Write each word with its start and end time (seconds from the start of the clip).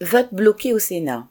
Vote 0.00 0.34
bloqué 0.34 0.74
au 0.74 0.80
Sénat. 0.80 1.28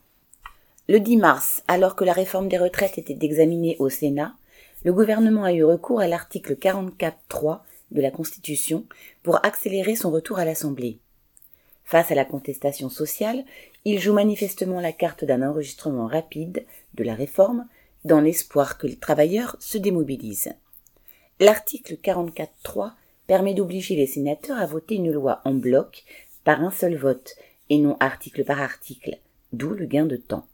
Le 0.88 1.02
10 1.02 1.18
mars, 1.18 1.64
alors 1.68 1.98
que 1.98 2.06
la 2.06 2.14
réforme 2.14 2.48
des 2.48 2.58
retraites 2.58 2.98
était 2.98 3.26
examinée 3.26 3.76
au 3.78 3.90
Sénat, 3.90 4.38
le 4.86 4.94
gouvernement 4.94 5.44
a 5.44 5.52
eu 5.52 5.66
recours 5.66 6.00
à 6.00 6.08
l'article 6.08 6.56
44.3 6.56 7.60
de 7.92 8.02
la 8.02 8.10
Constitution 8.10 8.86
pour 9.22 9.46
accélérer 9.46 9.98
son 9.98 10.12
retour 10.12 10.40
à 10.40 10.46
l'Assemblée. 10.46 11.00
Face 11.84 12.10
à 12.10 12.16
la 12.16 12.24
contestation 12.24 12.88
sociale, 12.88 13.44
il 13.84 14.00
joue 14.00 14.14
manifestement 14.14 14.80
la 14.80 14.94
carte 14.94 15.26
d'un 15.26 15.46
enregistrement 15.46 16.08
rapide 16.08 16.66
de 16.94 17.04
la 17.04 17.16
réforme 17.16 17.68
dans 18.06 18.22
l'espoir 18.22 18.78
que 18.78 18.88
les 18.88 18.96
travailleurs 18.96 19.58
se 19.60 19.78
démobilisent. 19.78 20.54
L'article 21.42 21.98
44.3 22.02 22.94
permet 23.28 23.56
d'obliger 23.56 23.98
les 23.98 24.08
sénateurs 24.08 24.58
à 24.58 24.66
voter 24.66 24.96
une 24.96 25.12
loi 25.12 25.42
en 25.44 25.54
bloc 25.54 26.06
par 26.46 26.62
un 26.62 26.72
seul 26.72 26.96
vote 26.96 27.36
et 27.70 27.78
non 27.78 27.98
article 28.00 28.44
par 28.44 28.62
article, 28.62 29.20
d'où 29.52 29.70
le 29.70 29.86
gain 29.86 30.06
de 30.06 30.18
temps. 30.18 30.48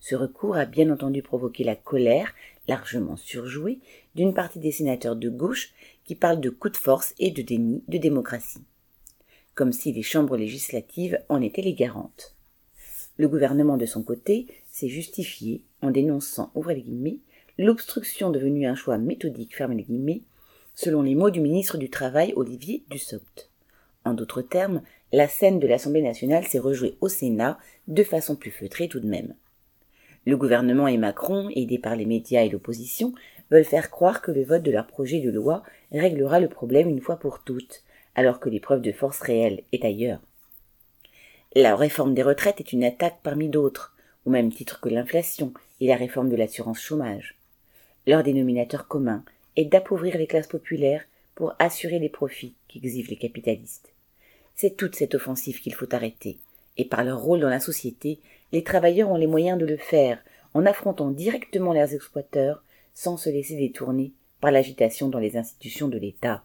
Ce 0.00 0.14
recours 0.14 0.56
a 0.56 0.64
bien 0.64 0.90
entendu 0.90 1.22
provoqué 1.22 1.62
la 1.62 1.76
colère, 1.76 2.34
largement 2.68 3.16
surjouée, 3.16 3.78
d'une 4.14 4.32
partie 4.32 4.58
des 4.58 4.72
sénateurs 4.72 5.16
de 5.16 5.28
gauche 5.28 5.72
qui 6.04 6.14
parlent 6.14 6.40
de 6.40 6.50
coup 6.50 6.70
de 6.70 6.76
force 6.76 7.14
et 7.18 7.30
de 7.30 7.42
déni 7.42 7.84
de 7.86 7.98
démocratie. 7.98 8.64
Comme 9.54 9.72
si 9.72 9.92
les 9.92 10.02
chambres 10.02 10.36
législatives 10.36 11.20
en 11.28 11.42
étaient 11.42 11.62
les 11.62 11.74
garantes. 11.74 12.34
Le 13.18 13.28
gouvernement, 13.28 13.76
de 13.76 13.84
son 13.84 14.02
côté, 14.02 14.46
s'est 14.72 14.88
justifié 14.88 15.62
en 15.82 15.90
dénonçant, 15.90 16.50
ouvrez 16.54 16.76
les 16.76 16.82
guillemets, 16.82 17.18
l'obstruction 17.58 18.30
devenue 18.30 18.66
un 18.66 18.74
choix 18.74 18.96
méthodique, 18.96 19.54
ferme 19.54 19.72
les 19.72 19.82
guillemets, 19.82 20.22
selon 20.74 21.02
les 21.02 21.14
mots 21.14 21.28
du 21.28 21.40
ministre 21.40 21.76
du 21.76 21.90
Travail 21.90 22.32
Olivier 22.36 22.84
Dussopt. 22.88 23.49
En 24.10 24.14
d'autres 24.14 24.42
termes, 24.42 24.82
la 25.12 25.28
scène 25.28 25.60
de 25.60 25.68
l'Assemblée 25.68 26.02
nationale 26.02 26.44
s'est 26.44 26.58
rejouée 26.58 26.96
au 27.00 27.06
Sénat 27.06 27.60
de 27.86 28.02
façon 28.02 28.34
plus 28.34 28.50
feutrée 28.50 28.88
tout 28.88 28.98
de 28.98 29.06
même. 29.06 29.34
Le 30.26 30.36
gouvernement 30.36 30.88
et 30.88 30.96
Macron, 30.96 31.48
aidés 31.54 31.78
par 31.78 31.94
les 31.94 32.06
médias 32.06 32.42
et 32.42 32.48
l'opposition, 32.48 33.12
veulent 33.52 33.62
faire 33.62 33.88
croire 33.88 34.20
que 34.20 34.32
le 34.32 34.42
vote 34.42 34.64
de 34.64 34.72
leur 34.72 34.88
projet 34.88 35.20
de 35.20 35.30
loi 35.30 35.62
réglera 35.92 36.40
le 36.40 36.48
problème 36.48 36.88
une 36.88 37.00
fois 37.00 37.20
pour 37.20 37.44
toutes, 37.44 37.84
alors 38.16 38.40
que 38.40 38.48
l'épreuve 38.48 38.80
de 38.80 38.90
force 38.90 39.20
réelle 39.20 39.62
est 39.70 39.84
ailleurs. 39.84 40.18
La 41.54 41.76
réforme 41.76 42.12
des 42.12 42.24
retraites 42.24 42.58
est 42.58 42.72
une 42.72 42.82
attaque 42.82 43.20
parmi 43.22 43.48
d'autres, 43.48 43.94
au 44.26 44.30
même 44.30 44.52
titre 44.52 44.80
que 44.80 44.88
l'inflation 44.88 45.54
et 45.80 45.86
la 45.86 45.94
réforme 45.94 46.30
de 46.30 46.36
l'assurance 46.36 46.80
chômage. 46.80 47.36
Leur 48.08 48.24
dénominateur 48.24 48.88
commun 48.88 49.22
est 49.54 49.66
d'appauvrir 49.66 50.18
les 50.18 50.26
classes 50.26 50.48
populaires 50.48 51.04
pour 51.36 51.54
assurer 51.60 52.00
les 52.00 52.08
profits 52.08 52.56
qu'exigent 52.66 53.08
les 53.08 53.16
capitalistes. 53.16 53.92
C'est 54.60 54.76
toute 54.76 54.94
cette 54.94 55.14
offensive 55.14 55.58
qu'il 55.62 55.72
faut 55.72 55.94
arrêter, 55.94 56.36
et 56.76 56.84
par 56.84 57.02
leur 57.02 57.18
rôle 57.18 57.40
dans 57.40 57.48
la 57.48 57.60
société, 57.60 58.20
les 58.52 58.62
travailleurs 58.62 59.08
ont 59.08 59.16
les 59.16 59.26
moyens 59.26 59.58
de 59.58 59.64
le 59.64 59.78
faire 59.78 60.22
en 60.52 60.66
affrontant 60.66 61.10
directement 61.10 61.72
leurs 61.72 61.94
exploiteurs 61.94 62.62
sans 62.92 63.16
se 63.16 63.30
laisser 63.30 63.56
détourner 63.56 64.12
par 64.38 64.50
l'agitation 64.50 65.08
dans 65.08 65.18
les 65.18 65.38
institutions 65.38 65.88
de 65.88 65.96
l'État. 65.96 66.44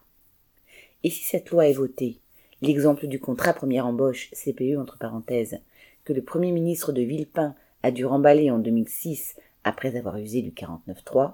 Et 1.04 1.10
si 1.10 1.26
cette 1.26 1.50
loi 1.50 1.68
est 1.68 1.74
votée, 1.74 2.22
l'exemple 2.62 3.08
du 3.08 3.20
contrat 3.20 3.52
première 3.52 3.86
embauche, 3.86 4.32
CPE 4.32 4.78
entre 4.78 4.98
parenthèses, 4.98 5.60
que 6.06 6.14
le 6.14 6.22
premier 6.22 6.54
ministre 6.54 6.94
de 6.94 7.02
Villepin 7.02 7.54
a 7.84 7.92
dû 7.92 8.06
remballer 8.06 8.50
en 8.50 8.60
2006 8.60 9.36
après 9.66 9.98
avoir 9.98 10.16
usé 10.16 10.42
du 10.42 10.52
49.3, 10.52 11.34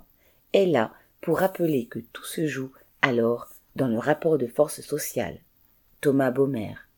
est 0.54 0.66
là 0.66 0.92
pour 1.22 1.38
rappeler 1.38 1.86
que 1.86 2.00
tout 2.12 2.26
se 2.26 2.48
joue 2.48 2.72
alors 3.04 3.50
dans 3.76 3.88
le 3.88 4.00
rapport 4.00 4.40
de 4.40 4.48
force 4.48 4.82
sociale. 4.82 5.38
Thomas 6.02 6.34
Baumer. 6.34 6.91